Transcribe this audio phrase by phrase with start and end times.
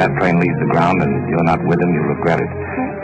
[0.00, 2.48] that train leaves the ground and you're not with him, you'll regret it.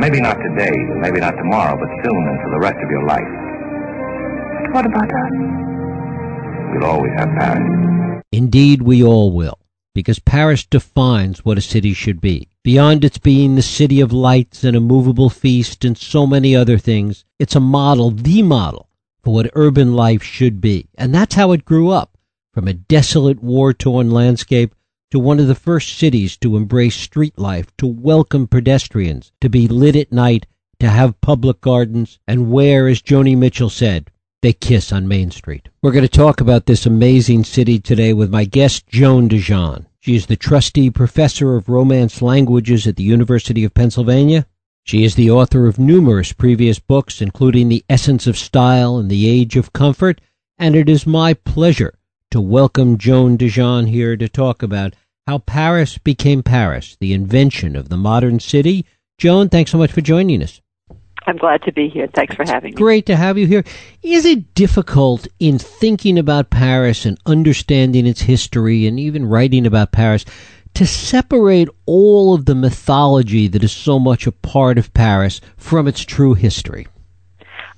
[0.00, 3.32] Maybe not today, maybe not tomorrow, but soon and for the rest of your life.
[4.64, 5.32] But what about us?
[6.72, 8.22] We'll always have Paris.
[8.32, 9.58] Indeed, we all will,
[9.94, 12.48] because Paris defines what a city should be.
[12.64, 16.78] Beyond its being the city of lights and a movable feast and so many other
[16.78, 18.88] things, it's a model, the model,
[19.22, 20.88] for what urban life should be.
[20.96, 22.16] And that's how it grew up,
[22.52, 24.74] from a desolate, war-torn landscape
[25.10, 29.68] to one of the first cities to embrace street life, to welcome pedestrians, to be
[29.68, 30.46] lit at night,
[30.80, 34.10] to have public gardens, and where, as Joni Mitchell said,
[34.42, 35.68] they kiss on Main Street.
[35.82, 39.86] We're going to talk about this amazing city today with my guest, Joan DeJean.
[40.00, 44.46] She is the trustee professor of Romance languages at the University of Pennsylvania.
[44.84, 49.28] She is the author of numerous previous books, including The Essence of Style and The
[49.28, 50.20] Age of Comfort,
[50.58, 51.98] and it is my pleasure
[52.30, 54.94] to welcome Joan DeJean here to talk about
[55.26, 58.86] how Paris became Paris, the invention of the modern city.
[59.18, 60.60] Joan, thanks so much for joining us.
[61.26, 62.06] I'm glad to be here.
[62.06, 62.76] Thanks for having me.
[62.76, 63.64] Great to have you here.
[64.02, 69.90] Is it difficult in thinking about Paris and understanding its history and even writing about
[69.90, 70.24] Paris
[70.74, 75.88] to separate all of the mythology that is so much a part of Paris from
[75.88, 76.86] its true history?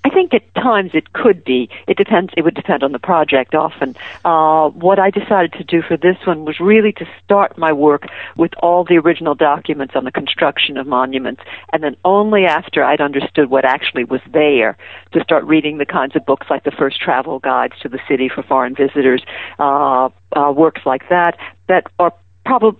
[0.09, 1.69] I think at times it could be.
[1.87, 2.33] It depends.
[2.35, 3.95] It would depend on the project often.
[4.25, 8.07] Uh, what I decided to do for this one was really to start my work
[8.35, 11.43] with all the original documents on the construction of monuments,
[11.75, 14.79] and then only after I'd understood what actually was there
[15.13, 18.31] to start reading the kinds of books like the first travel guides to the city
[18.35, 19.23] for foreign visitors,
[19.59, 21.37] uh, uh, works like that
[21.69, 22.15] that are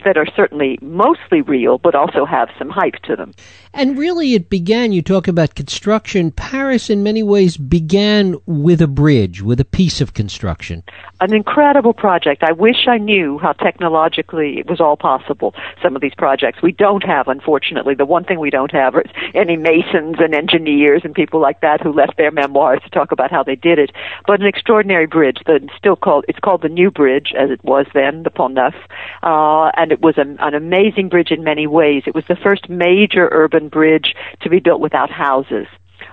[0.05, 3.33] that are certainly mostly real, but also have some hype to them.
[3.75, 4.93] And really, it began.
[4.93, 6.31] You talk about construction.
[6.31, 10.83] Paris, in many ways, began with a bridge, with a piece of construction.
[11.21, 12.43] An incredible project.
[12.43, 15.55] I wish I knew how technologically it was all possible.
[15.83, 17.95] Some of these projects we don't have, unfortunately.
[17.95, 21.81] The one thing we don't have is any masons and engineers and people like that
[21.83, 23.91] who left their memoirs to talk about how they did it.
[24.27, 25.39] But an extraordinary bridge.
[25.45, 28.75] The still called it's called the New Bridge as it was then, the Pont Neuf.
[29.23, 32.03] Uh, and it was an, an amazing bridge in many ways.
[32.07, 35.67] It was the first major urban bridge to be built without houses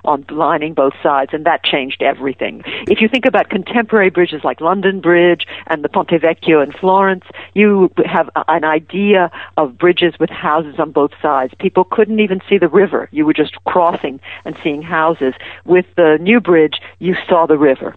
[0.04, 2.62] on lining both sides, and that changed everything.
[2.88, 7.24] If you think about contemporary bridges like London Bridge and the Ponte Vecchio in Florence,
[7.54, 11.52] you have an idea of bridges with houses on both sides.
[11.58, 13.08] People couldn't even see the river.
[13.12, 15.34] You were just crossing and seeing houses.
[15.64, 17.96] With the new bridge, you saw the river.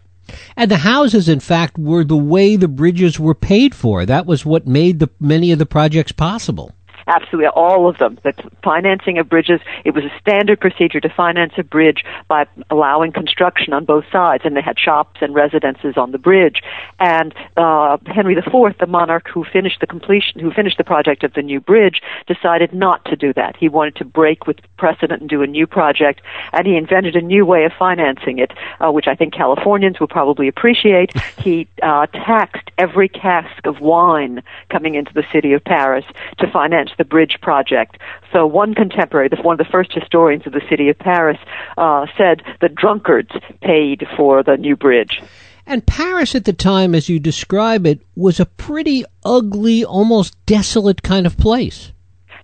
[0.56, 4.06] And the houses, in fact, were the way the bridges were paid for.
[4.06, 6.73] That was what made the, many of the projects possible
[7.09, 8.20] absolutely all of them.
[8.24, 8.34] The
[8.64, 13.74] financing of bridges, it was a standard procedure to finance a bridge by allowing construction
[13.74, 16.62] on both sides, and they had shops and residences on the bridge.
[17.00, 21.34] And uh, Henry IV, the monarch who finished the completion, who finished the project of
[21.34, 23.56] the new bridge, decided not to do that.
[23.58, 26.22] He wanted to break with precedent and do a new project,
[26.53, 30.08] and he invented a new way of financing it, uh, which I think Californians will
[30.08, 31.12] probably appreciate.
[31.40, 36.06] He uh, taxed every cask of wine coming into the city of Paris
[36.38, 37.98] to finance the bridge project.
[38.32, 41.40] So one contemporary, one of the first historians of the city of Paris,
[41.80, 43.32] uh, said that drunkards
[43.64, 45.24] paid for the new bridge.
[45.66, 51.02] And Paris at the time, as you describe it, was a pretty ugly, almost desolate
[51.02, 51.92] kind of place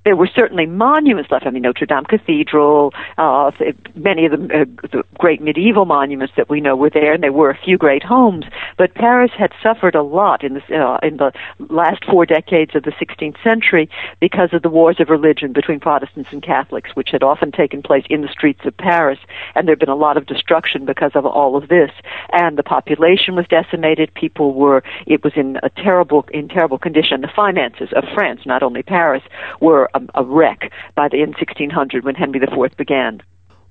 [0.05, 1.47] there were certainly monuments left.
[1.47, 3.51] I mean, Notre Dame Cathedral, uh,
[3.95, 7.33] many of the, uh, the great medieval monuments that we know were there, and there
[7.33, 8.45] were a few great homes.
[8.77, 11.31] But Paris had suffered a lot in the uh, in the
[11.69, 13.89] last four decades of the 16th century
[14.19, 18.05] because of the wars of religion between Protestants and Catholics, which had often taken place
[18.07, 19.19] in the streets of Paris,
[19.55, 21.91] and there had been a lot of destruction because of all of this.
[22.31, 24.13] And the population was decimated.
[24.13, 27.21] People were it was in a terrible in terrible condition.
[27.21, 29.23] The finances of France, not only Paris,
[29.59, 33.21] were a, a wreck by the in 1600 when Henry IV began.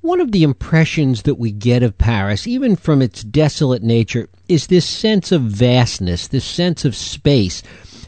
[0.00, 4.66] One of the impressions that we get of Paris, even from its desolate nature, is
[4.66, 7.62] this sense of vastness, this sense of space.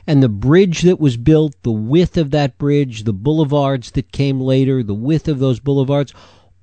[0.06, 4.40] And the bridge that was built, the width of that bridge, the boulevards that came
[4.40, 6.12] later, the width of those boulevards,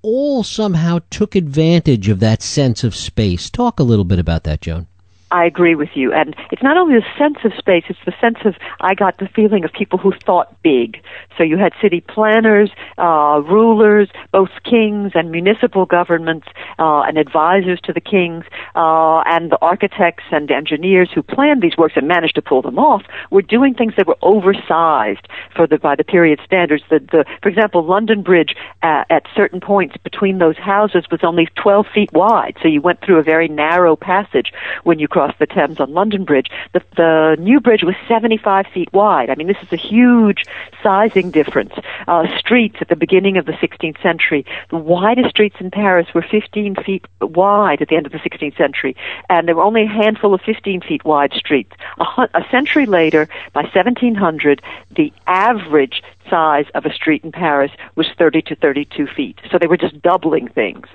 [0.03, 3.49] all somehow took advantage of that sense of space.
[3.49, 4.87] Talk a little bit about that, Joan.
[5.33, 6.13] I agree with you.
[6.13, 9.27] And it's not only the sense of space, it's the sense of, I got the
[9.27, 11.01] feeling of people who thought big.
[11.35, 12.69] So you had city planners,
[12.99, 16.47] uh, rulers, both kings and municipal governments,
[16.77, 18.45] uh, and advisors to the kings,
[18.75, 22.77] uh, and the architects and engineers who planned these works and managed to pull them
[22.77, 23.01] off
[23.31, 26.83] were doing things that were oversized for the, by the period standards.
[26.91, 31.47] The, the, for example, London Bridge uh, at certain points between those houses was only
[31.55, 32.55] 12 feet wide.
[32.61, 34.53] So you went through a very narrow passage
[34.83, 36.47] when you crossed across the Thames on London Bridge.
[36.73, 39.29] The, the new bridge was 75 feet wide.
[39.29, 40.43] I mean, this is a huge
[40.81, 41.73] sizing difference.
[42.07, 46.25] Uh, streets at the beginning of the 16th century, the widest streets in Paris were
[46.29, 48.95] 15 feet wide at the end of the 16th century,
[49.29, 51.71] and there were only a handful of 15 feet wide streets.
[51.99, 54.61] A, a century later, by 1700,
[54.95, 59.39] the average size of a street in Paris was 30 to 32 feet.
[59.51, 60.87] So they were just doubling things.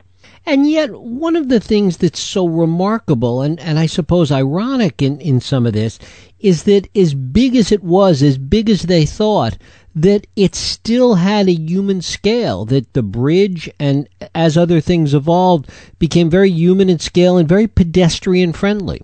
[0.46, 5.20] And yet, one of the things that's so remarkable and, and I suppose ironic in,
[5.20, 5.98] in some of this
[6.38, 9.58] is that as big as it was, as big as they thought,
[9.94, 15.68] that it still had a human scale, that the bridge and as other things evolved
[15.98, 19.02] became very human in scale and very pedestrian friendly.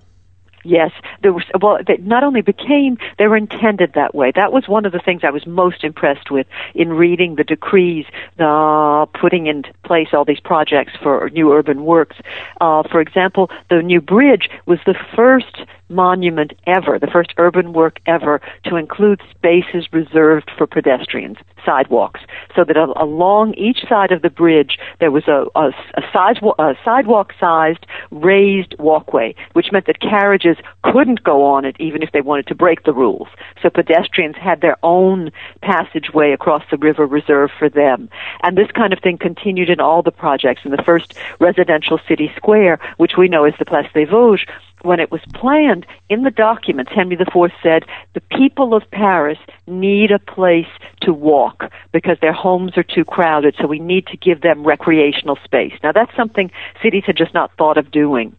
[0.65, 0.91] Yes,
[1.23, 1.45] there was.
[1.61, 4.33] Well, they not only became, they were intended that way.
[4.35, 8.07] That was one of the things I was most impressed with in reading the decrees,
[8.39, 12.17] uh, putting in place all these projects for new urban works.
[12.61, 18.01] Uh, for example, the new bridge was the first monument ever, the first urban work
[18.07, 22.21] ever to include spaces reserved for pedestrians, sidewalks,
[22.55, 26.75] so that along each side of the bridge there was a, a, a, sidewalk, a
[26.85, 32.47] sidewalk-sized raised walkway, which meant that carriages couldn't go on it even if they wanted
[32.47, 33.29] to break the rules.
[33.63, 35.31] So pedestrians had their own
[35.63, 38.09] passageway across the river reserved for them.
[38.43, 40.63] And this kind of thing continued in all the projects.
[40.65, 44.47] In the first residential city square, which we know as the Place des Vosges,
[44.85, 50.11] when it was planned in the documents, Henry IV said the people of Paris need
[50.11, 50.69] a place
[51.01, 55.39] to walk because their homes are too crowded, so we need to give them recreational
[55.45, 55.73] space.
[55.83, 56.51] Now that's something
[56.83, 58.37] cities had just not thought of doing.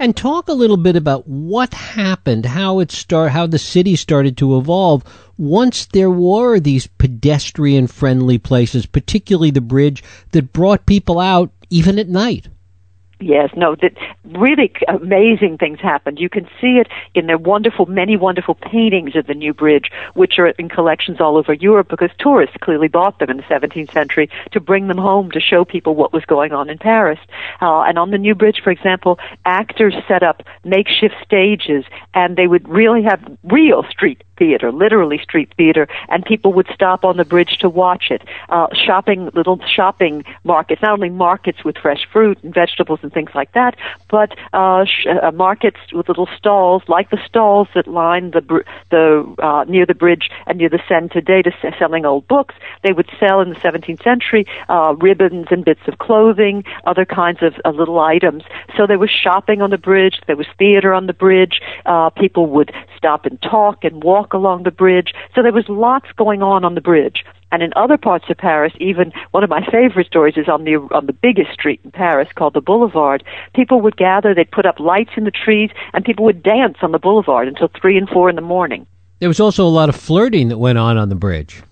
[0.00, 4.36] And talk a little bit about what happened, how it start, how the city started
[4.38, 5.02] to evolve
[5.36, 11.98] once there were these pedestrian friendly places, particularly the bridge that brought people out even
[11.98, 12.46] at night.
[13.20, 13.94] Yes, no, that
[14.24, 16.20] really amazing things happened.
[16.20, 16.86] You can see it
[17.16, 21.36] in their wonderful, many wonderful paintings of the new bridge, which are in collections all
[21.36, 25.32] over Europe because tourists clearly bought them in the 17th century to bring them home
[25.32, 27.18] to show people what was going on in Paris.
[27.60, 31.84] Uh, and on the new bridge, for example, actors set up makeshift stages
[32.14, 37.04] and they would really have real street theater, literally street theater, and people would stop
[37.04, 38.22] on the bridge to watch it.
[38.48, 43.30] Uh, shopping, little shopping markets, not only markets with fresh fruit and vegetables and things
[43.34, 43.76] like that,
[44.10, 48.66] but uh, sh- uh, markets with little stalls, like the stalls that line the br-
[48.90, 52.54] the uh, near the bridge and near the Seine today, to s- selling old books.
[52.82, 57.42] They would sell in the 17th century uh, ribbons and bits of clothing, other kinds
[57.42, 58.44] of uh, little items.
[58.76, 60.20] So there was shopping on the bridge.
[60.26, 61.60] There was theater on the bridge.
[61.86, 65.12] Uh, people would stop and talk and walk walk along the bridge.
[65.34, 67.24] So there was lots going on on the bridge.
[67.50, 70.76] And in other parts of Paris, even one of my favorite stories is on the
[70.92, 73.24] on the biggest street in Paris called the Boulevard.
[73.54, 76.92] People would gather, they'd put up lights in the trees, and people would dance on
[76.92, 78.86] the boulevard until three and four in the morning.
[79.20, 81.62] There was also a lot of flirting that went on on the bridge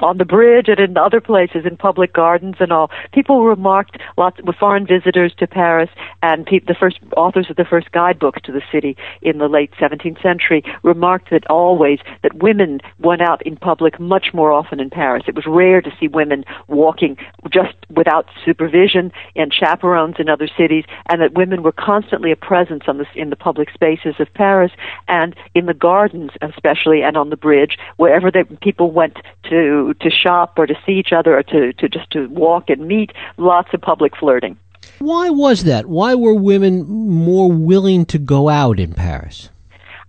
[0.00, 2.90] on the bridge and in other places in public gardens and all.
[3.12, 5.90] People remarked lots of foreign visitors to Paris
[6.22, 9.70] and pe- the first authors of the first guidebooks to the city in the late
[9.80, 14.90] 17th century remarked that always that women went out in public much more often in
[14.90, 15.24] Paris.
[15.26, 17.16] It was rare to see women walking
[17.50, 22.84] just without supervision and chaperones in other cities and that women were constantly a presence
[22.86, 24.72] on the, in the public spaces of Paris
[25.08, 29.61] and in the gardens especially and on the bridge wherever they, people went to
[30.00, 33.12] to shop or to see each other or to, to just to walk and meet,
[33.36, 34.58] lots of public flirting.
[34.98, 35.86] Why was that?
[35.86, 39.50] Why were women more willing to go out in Paris?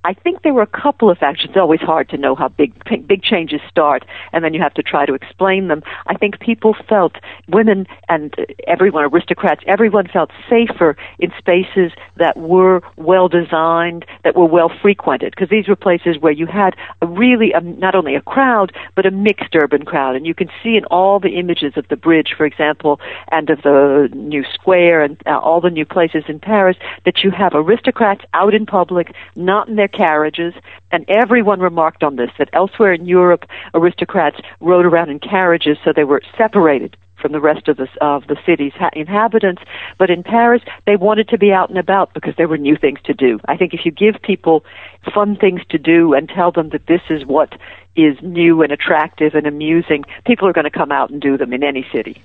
[0.05, 1.45] I think there were a couple of factors.
[1.50, 2.74] It's always hard to know how big
[3.07, 5.81] big changes start, and then you have to try to explain them.
[6.07, 7.15] I think people felt
[7.48, 8.33] women and
[8.67, 15.31] everyone, aristocrats, everyone felt safer in spaces that were well designed, that were well frequented,
[15.31, 19.05] because these were places where you had a really a, not only a crowd but
[19.05, 22.33] a mixed urban crowd, and you can see in all the images of the bridge,
[22.36, 23.00] for example,
[23.31, 27.31] and of the new square and uh, all the new places in Paris that you
[27.31, 30.53] have aristocrats out in public, not in their carriages,
[30.91, 35.93] and everyone remarked on this that elsewhere in Europe, aristocrats rode around in carriages, so
[35.95, 39.62] they were separated from the rest of the of the city's ha- inhabitants.
[39.97, 43.00] But in Paris, they wanted to be out and about because there were new things
[43.05, 43.39] to do.
[43.47, 44.65] I think if you give people
[45.13, 47.53] fun things to do and tell them that this is what
[47.95, 51.53] is new and attractive and amusing, people are going to come out and do them
[51.53, 52.21] in any city.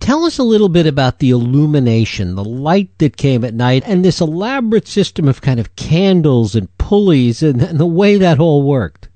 [0.00, 4.02] Tell us a little bit about the illumination, the light that came at night, and
[4.02, 8.62] this elaborate system of kind of candles and pulleys and, and the way that all
[8.62, 9.09] worked.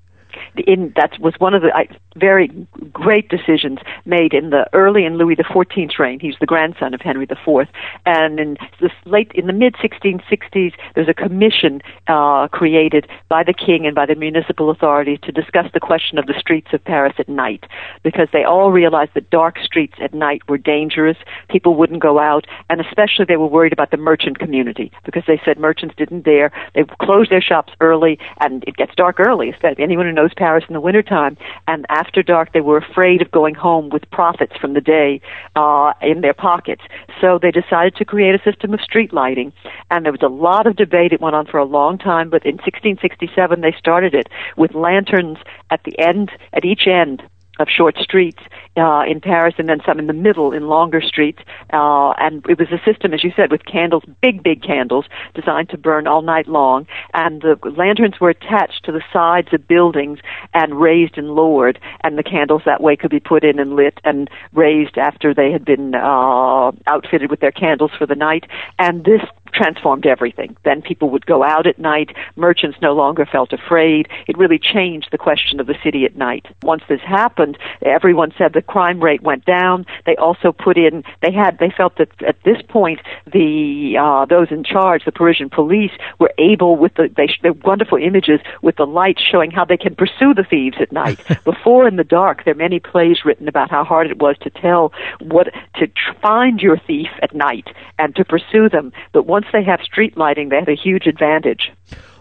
[0.57, 2.49] In that was one of the I, very
[2.93, 6.21] great decisions made in the early in Louis XIV's reign.
[6.21, 7.69] He's the grandson of Henry IV,
[8.07, 13.53] and in the late in the mid 1660s, there's a commission uh, created by the
[13.53, 17.15] king and by the municipal authorities to discuss the question of the streets of Paris
[17.19, 17.65] at night,
[18.03, 21.17] because they all realized that dark streets at night were dangerous.
[21.49, 25.41] People wouldn't go out, and especially they were worried about the merchant community because they
[25.45, 26.53] said merchants didn't dare.
[26.75, 29.55] They closed their shops early, and it gets dark early.
[29.79, 33.55] Anyone who knows Paris in the wintertime, and after dark, they were afraid of going
[33.55, 35.19] home with profits from the day
[35.57, 36.83] uh, in their pockets.
[37.19, 39.55] So they decided to create a system of street lighting,
[39.91, 41.15] and there was a lot of debate.
[41.15, 45.39] It went on for a long time, but in 1667 they started it with lanterns
[45.71, 47.23] at the end, at each end
[47.59, 48.41] of short streets
[48.77, 51.41] uh, in Paris, and then some in the middle in longer streets.
[51.73, 55.69] Uh, and it was a system, as you said, with candles, big, big candles, designed
[55.71, 56.87] to burn all night long.
[57.13, 60.19] And the lanterns were attached to the sides of buildings
[60.53, 64.01] and raised and lowered, and the candles that way could be put in and lit
[64.05, 68.45] and raised after they had been uh, outfitted with their candles for the night.
[68.79, 69.21] And this
[69.55, 70.57] transformed everything.
[70.65, 72.11] Then people would go out at night.
[72.37, 74.09] Merchants no longer felt afraid.
[74.27, 76.47] It really changed the question of the city at night.
[76.63, 79.87] Once this happened, everyone said the crime rate went down.
[80.07, 83.01] They also put in, they had, they felt that at this point,
[83.33, 87.99] the, uh, those in charge, the Parisian police, were able with the, they, the wonderful
[87.99, 91.21] images with the lights showing how they can pursue the thieves at night.
[91.45, 94.51] Before in the dark, there are many plays written about how hard it was to
[94.51, 97.69] tell what, to tr- find your thief at night
[97.99, 98.93] and to pursue them.
[99.13, 101.71] But once once they have street lighting, they have a huge advantage.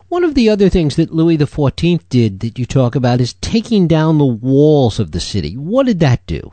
[0.10, 3.88] One of the other things that Louis XIV did that you talk about is taking
[3.88, 5.56] down the walls of the city.
[5.56, 6.51] What did that do?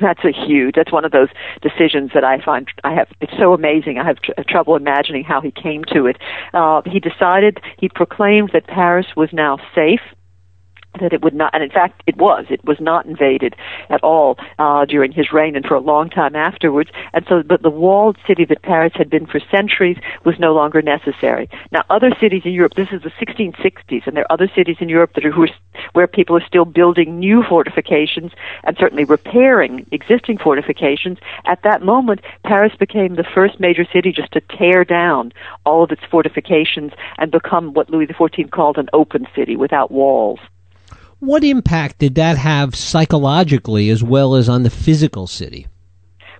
[0.00, 0.74] That's a huge.
[0.74, 1.28] That's one of those
[1.62, 3.08] decisions that I find I have.
[3.20, 3.98] It's so amazing.
[3.98, 6.16] I have tr- trouble imagining how he came to it.
[6.52, 7.60] Uh, he decided.
[7.78, 10.00] He proclaimed that Paris was now safe
[10.98, 13.54] that it would not, and in fact it was, it was not invaded
[13.88, 16.90] at all uh, during his reign and for a long time afterwards.
[17.12, 20.82] And so, but the walled city that Paris had been for centuries was no longer
[20.82, 21.48] necessary.
[21.70, 24.88] Now, other cities in Europe, this is the 1660s, and there are other cities in
[24.88, 25.48] Europe that are who are,
[25.92, 28.32] where people are still building new fortifications
[28.64, 31.18] and certainly repairing existing fortifications.
[31.46, 35.32] At that moment, Paris became the first major city just to tear down
[35.64, 40.40] all of its fortifications and become what Louis XIV called an open city without walls.
[41.20, 45.66] What impact did that have psychologically as well as on the physical city?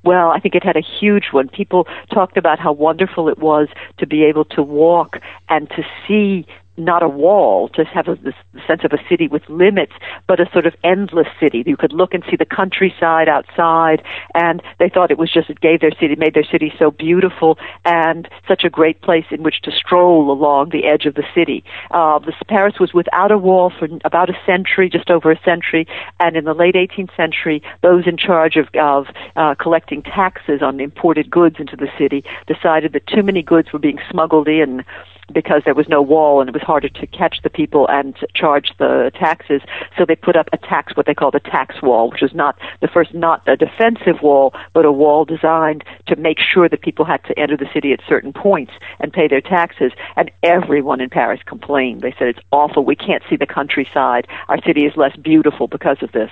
[0.02, 1.49] Well, I think it had a huge one.
[1.49, 3.68] People talked about how wonderful it was
[3.99, 5.18] to be able to walk
[5.50, 6.46] and to see
[6.77, 8.35] not a wall, to have a, this
[8.67, 9.93] sense of a city with limits,
[10.27, 11.62] but a sort of endless city.
[11.67, 14.03] You could look and see the countryside outside,
[14.35, 17.59] and they thought it was just it gave their city, made their city so beautiful
[17.85, 21.65] and such a great place in which to stroll along the edge of the city.
[21.91, 25.87] Uh, this, Paris was without a wall for about a century, just over a century,
[26.19, 30.81] and in the late 18th century, those in charge of, of uh, collecting taxes on
[30.81, 34.85] imported goods into the city decided that too many goods were being smuggled in
[35.32, 38.72] because there was no wall and it was harder to catch the people and charge
[38.78, 39.62] the taxes.
[39.96, 42.58] So they put up a tax, what they call the tax wall, which was not
[42.80, 47.04] the first, not a defensive wall, but a wall designed to make sure that people
[47.04, 49.92] had to enter the city at certain points and pay their taxes.
[50.16, 52.02] And everyone in Paris complained.
[52.02, 52.84] They said it's awful.
[52.84, 54.26] We can't see the countryside.
[54.49, 56.30] Our city is less beautiful because of this.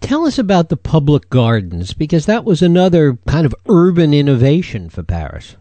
[0.00, 5.04] Tell us about the public gardens because that was another kind of urban innovation for
[5.04, 5.56] Paris.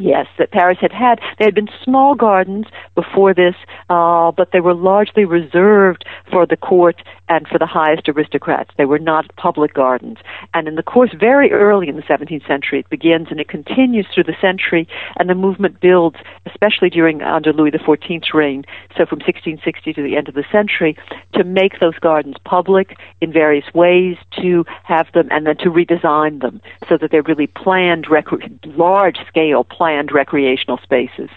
[0.00, 1.18] Yes, that Paris had had.
[1.38, 3.56] There had been small gardens before this,
[3.90, 8.70] uh, but they were largely reserved for the court and for the highest aristocrats.
[8.78, 10.18] They were not public gardens.
[10.54, 14.06] And in the course, very early in the 17th century, it begins and it continues
[14.14, 14.86] through the century,
[15.18, 18.64] and the movement builds, especially during under Louis XIV's reign,
[18.96, 20.96] so from 1660 to the end of the century,
[21.34, 26.40] to make those gardens public in various ways, to have them, and then to redesign
[26.40, 28.26] them so that they're really planned, rec-
[28.64, 31.30] large scale planned planned recreational spaces.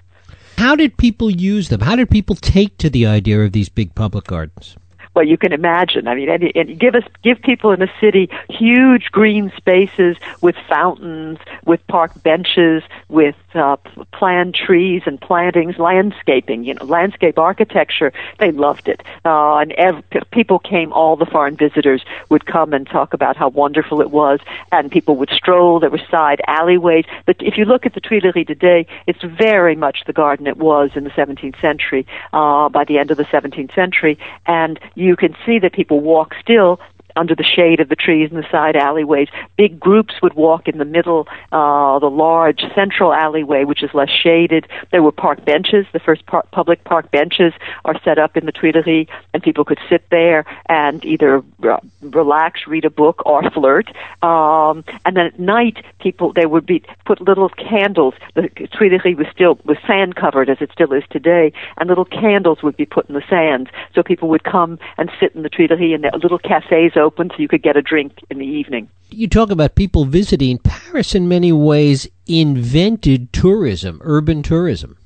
[0.58, 1.80] How did people use them?
[1.80, 4.76] How did people take to the idea of these big public gardens?
[5.14, 6.08] Well, you can imagine.
[6.08, 10.56] I mean, and, and give us give people in the city huge green spaces with
[10.70, 13.76] fountains, with park benches, with uh,
[14.14, 16.64] planned trees and plantings, landscaping.
[16.64, 18.14] You know, landscape architecture.
[18.40, 20.94] They loved it, uh, and ev- people came.
[20.94, 24.40] All the foreign visitors would come and talk about how wonderful it was,
[24.72, 25.80] and people would stroll.
[25.80, 27.06] There were side alleyways.
[27.26, 30.92] But if you look at the Tuileries today, it's very much the garden it was
[30.96, 32.06] in the 17th century.
[32.32, 36.34] Uh, by the end of the 17th century, and you can see that people walk
[36.40, 36.80] still
[37.16, 39.28] under the shade of the trees in the side alleyways.
[39.58, 44.10] Big groups would walk in the middle, uh, the large central alleyway, which is less
[44.10, 44.68] shaded.
[44.92, 45.86] There were park benches.
[45.94, 47.54] The first par- public park benches
[47.86, 52.62] are set up in the Tuileries, and people could sit there and either uh, relax,
[52.68, 53.90] read a book, or flirt.
[54.24, 58.14] Um, and then at night, people they would be put little candles.
[58.36, 62.64] The Tuileries was still was sand covered as it still is today, and little candles
[62.64, 65.94] would be put in the sands, so people would come and sit in the Tuileries,
[65.94, 68.90] and there little cafes open so you could get a drink in the evening.
[69.10, 70.60] You talk about people visiting.
[70.60, 74.98] Paris, in many ways, invented tourism, urban tourism.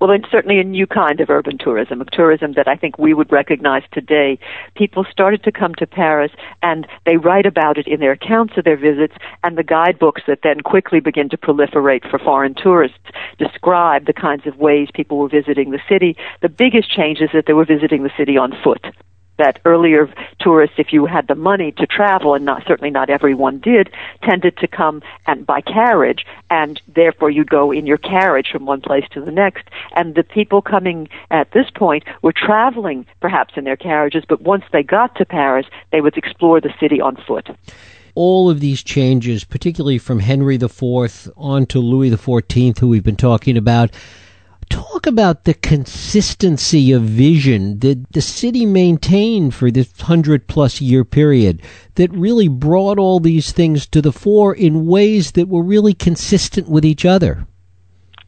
[0.00, 3.14] Well, it's certainly a new kind of urban tourism, a tourism that I think we
[3.14, 4.38] would recognize today.
[4.74, 6.32] People started to come to Paris
[6.62, 10.40] and they write about it in their accounts of their visits and the guidebooks that
[10.42, 12.98] then quickly begin to proliferate for foreign tourists
[13.38, 16.16] describe the kinds of ways people were visiting the city.
[16.42, 18.84] The biggest change is that they were visiting the city on foot
[19.38, 23.58] that earlier tourists, if you had the money to travel, and not certainly not everyone
[23.58, 23.90] did,
[24.22, 28.80] tended to come and by carriage, and therefore you'd go in your carriage from one
[28.80, 29.68] place to the next.
[29.96, 34.64] And the people coming at this point were traveling perhaps in their carriages, but once
[34.72, 37.48] they got to Paris, they would explore the city on foot
[38.14, 43.16] all of these changes, particularly from Henry IV on to Louis XIV, who we've been
[43.16, 43.90] talking about,
[44.70, 51.04] Talk about the consistency of vision that the city maintained for this hundred plus year
[51.04, 51.62] period
[51.96, 56.68] that really brought all these things to the fore in ways that were really consistent
[56.68, 57.46] with each other.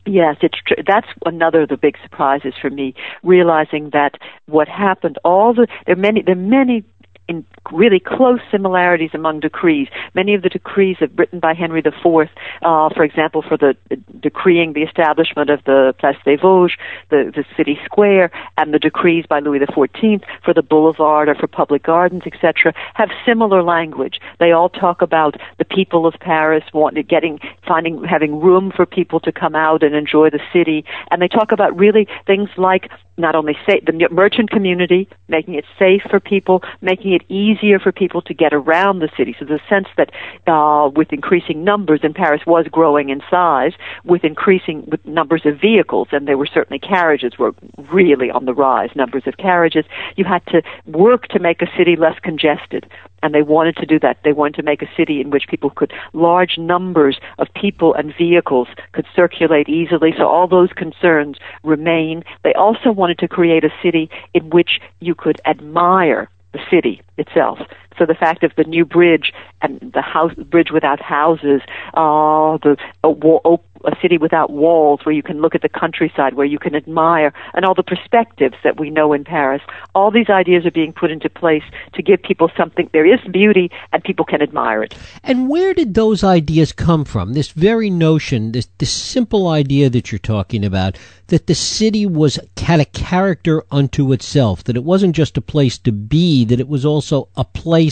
[0.06, 0.76] Yes, it's true.
[0.86, 4.14] That's another of the big surprises for me, realizing that
[4.46, 6.84] what happened, all the, there are many, there are many
[7.28, 9.88] in really close similarities among decrees.
[10.14, 12.28] Many of the decrees written by Henry IV,
[12.62, 16.76] uh, for example, for the uh, decreeing the establishment of the Place des Vosges,
[17.10, 21.46] the, the city square, and the decrees by Louis XIV for the boulevard or for
[21.46, 24.20] public gardens, etc., have similar language.
[24.38, 29.20] They all talk about the people of Paris wanting, getting, finding, having room for people
[29.20, 33.34] to come out and enjoy the city, and they talk about really things like not
[33.34, 38.22] only say the merchant community, making it safe for people, making it easier for people
[38.22, 39.34] to get around the city.
[39.38, 40.10] So the sense that
[40.46, 43.72] uh, with increasing numbers, and Paris was growing in size,
[44.04, 47.54] with increasing with numbers of vehicles, and there were certainly carriages were
[47.92, 49.84] really on the rise, numbers of carriages,
[50.16, 52.86] you had to work to make a city less congested
[53.22, 54.18] and they wanted to do that.
[54.24, 58.14] They wanted to make a city in which people could, large numbers of people and
[58.16, 60.14] vehicles could circulate easily.
[60.16, 62.22] So all those concerns remain.
[62.44, 67.58] They also wanted to create a city in which you could admire the city itself.
[67.98, 69.32] So the fact of the new bridge
[69.62, 71.60] and the house bridge without houses,
[71.94, 76.34] uh, the a, a, a city without walls where you can look at the countryside,
[76.34, 79.62] where you can admire, and all the perspectives that we know in Paris.
[79.94, 81.62] All these ideas are being put into place
[81.94, 82.90] to give people something.
[82.92, 84.94] There is beauty, and people can admire it.
[85.22, 87.32] And where did those ideas come from?
[87.32, 92.38] This very notion, this this simple idea that you're talking about, that the city was
[92.58, 96.68] had a character unto itself, that it wasn't just a place to be, that it
[96.68, 97.85] was also a place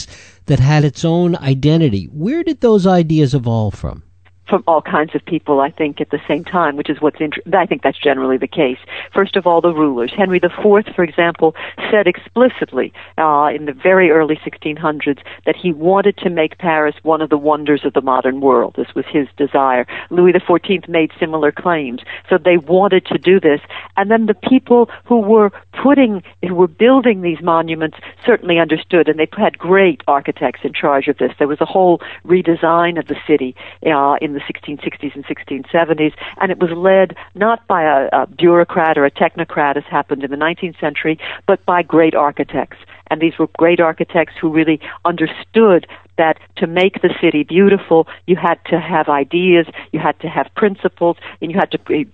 [0.47, 2.07] that had its own identity.
[2.07, 4.03] Where did those ideas evolve from?
[4.49, 7.55] From all kinds of people, I think, at the same time, which is what's interesting.
[7.55, 8.79] I think that's generally the case.
[9.13, 10.13] First of all, the rulers.
[10.17, 11.55] Henry IV, for example,
[11.91, 17.23] said explicitly uh, in the very early 1600s that he wanted to make Paris one
[17.23, 18.75] of the wonders of the modern world.
[18.77, 19.87] This was his desire.
[20.11, 22.03] Louis XIV made similar claims.
[22.29, 23.61] So they wanted to do this.
[23.97, 25.51] And then the people who were
[25.83, 31.09] putting, who were building these monuments certainly understood, and they had great architects in charge
[31.09, 31.33] of this.
[31.39, 33.55] There was a whole redesign of the city
[33.87, 38.99] uh, in the 1660s and 1670s, and it was led not by a, a bureaucrat
[38.99, 42.77] or a technocrat as happened in the 19th century, but by great architects.
[43.09, 48.37] And these were great architects who really understood that to make the city beautiful, you
[48.37, 52.05] had to have ideas, you had to have principles, and you had to eh,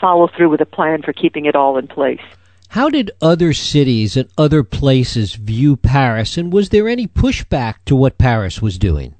[0.00, 2.20] follow through with a plan for keeping it all in place.
[2.68, 7.96] How did other cities and other places view Paris, and was there any pushback to
[7.96, 9.14] what Paris was doing?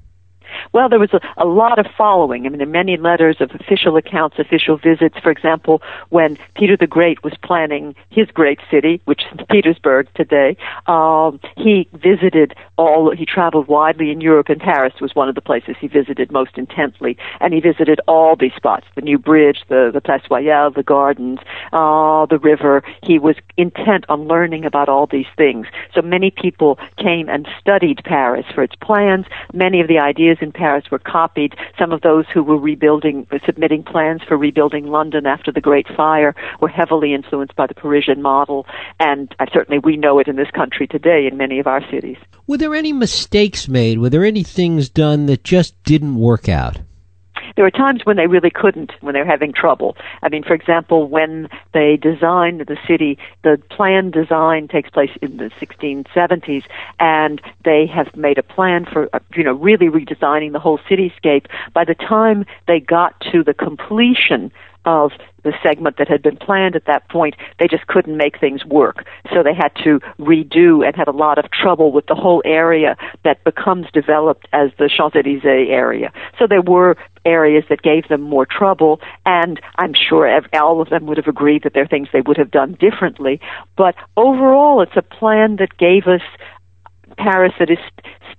[0.73, 2.45] Well, there was a, a lot of following.
[2.45, 5.15] I mean, there are many letters of official accounts, official visits.
[5.21, 10.57] For example, when Peter the Great was planning his great city, which is Petersburg today,
[10.87, 15.41] um, he visited all, he traveled widely in Europe, and Paris was one of the
[15.41, 17.17] places he visited most intently.
[17.39, 21.39] And he visited all these spots, the new bridge, the, the Place Royale, the gardens,
[21.71, 22.83] uh, the river.
[23.03, 25.67] He was intent on learning about all these things.
[25.93, 29.25] So many people came and studied Paris for its plans.
[29.53, 31.55] Many of the ideas in Paris were copied.
[31.77, 36.33] Some of those who were rebuilding, submitting plans for rebuilding London after the Great Fire
[36.59, 38.65] were heavily influenced by the Parisian model,
[38.99, 42.17] and uh, certainly we know it in this country today in many of our cities.
[42.47, 43.99] Were there there any mistakes made?
[43.99, 46.79] Were there any things done that just didn't work out?
[47.57, 49.97] there were times when they really couldn't, when they were having trouble.
[50.23, 55.35] I mean, for example, when they designed the city, the plan design takes place in
[55.35, 56.63] the 1670s,
[56.97, 61.47] and they have made a plan for, uh, you know, really redesigning the whole cityscape.
[61.73, 64.49] By the time they got to the completion
[64.85, 65.11] of
[65.43, 69.05] the segment that had been planned at that point, they just couldn't make things work.
[69.33, 72.95] So they had to redo and had a lot of trouble with the whole area
[73.23, 76.11] that becomes developed as the Champs-Élysées area.
[76.37, 81.05] So there were areas that gave them more trouble, and I'm sure all of them
[81.07, 83.39] would have agreed that there are things they would have done differently.
[83.75, 86.21] But overall, it's a plan that gave us
[87.17, 87.79] Paris that is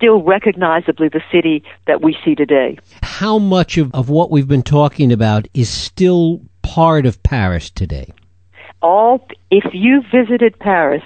[0.02, 2.76] still recognizably the city that we see today.
[3.04, 8.12] How much of, of what we've been talking about is still part of Paris today?
[8.80, 11.04] All, if you visited Paris,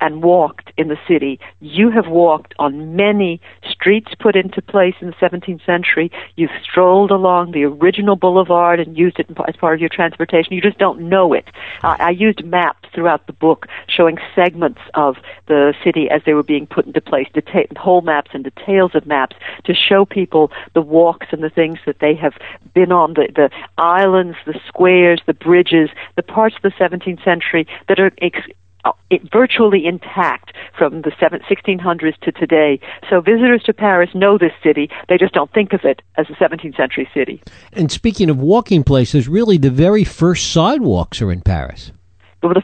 [0.00, 1.40] and walked in the city.
[1.60, 6.10] You have walked on many streets put into place in the 17th century.
[6.36, 10.52] You've strolled along the original boulevard and used it as part of your transportation.
[10.52, 11.46] You just don't know it.
[11.82, 16.42] Uh, I used maps throughout the book showing segments of the city as they were
[16.42, 20.82] being put into place, deta- whole maps and details of maps to show people the
[20.82, 22.34] walks and the things that they have
[22.74, 27.66] been on, the, the islands, the squares, the bridges, the parts of the 17th century
[27.88, 28.40] that are ex-
[28.88, 32.80] Uh, virtually intact from the 1600s to today.
[33.10, 34.88] So visitors to Paris know this city.
[35.08, 37.42] They just don't think of it as a 17th century city.
[37.72, 41.92] And speaking of walking places, really the very first sidewalks are in Paris.
[42.40, 42.62] But the,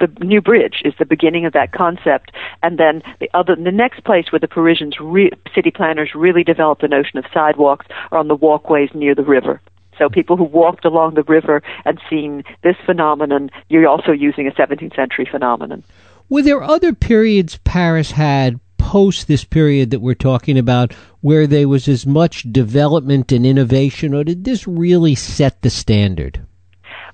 [0.00, 2.32] the, the new bridge is the beginning of that concept,
[2.64, 6.82] and then the other the next place where the Parisians re, city planners really developed
[6.82, 9.60] the notion of sidewalks are on the walkways near the river.
[9.98, 14.50] So people who walked along the river and seen this phenomenon, you're also using a
[14.52, 15.84] 17th century phenomenon.
[16.28, 21.68] Were there other periods Paris had post this period that we're talking about where there
[21.68, 26.40] was as much development and innovation, or did this really set the standard?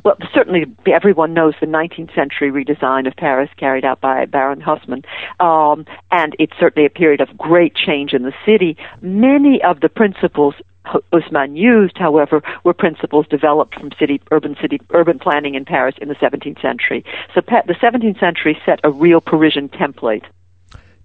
[0.04, 5.04] well, certainly everyone knows the 19th century redesign of Paris carried out by Baron Haussmann,
[5.38, 8.76] um, and it's certainly a period of great change in the city.
[9.00, 10.54] Many of the principles
[10.86, 16.08] Haussmann used, however, were principles developed from city, urban city, urban planning in Paris in
[16.08, 17.04] the 17th century.
[17.34, 20.24] So the 17th century set a real Parisian template.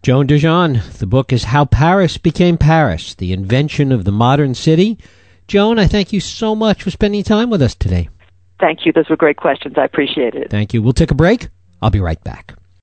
[0.01, 4.99] Joan DeJean, the book is How Paris Became Paris, the invention of the modern city.
[5.47, 8.09] Joan, I thank you so much for spending time with us today.
[8.59, 8.93] Thank you.
[8.93, 9.75] Those were great questions.
[9.77, 10.49] I appreciate it.
[10.49, 10.81] Thank you.
[10.81, 11.49] We'll take a break.
[11.81, 12.55] I'll be right back.